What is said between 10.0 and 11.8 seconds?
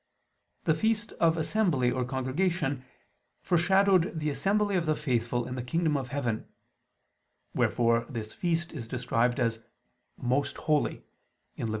"most holy" (Lev.